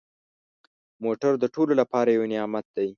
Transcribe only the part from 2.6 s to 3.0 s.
دی.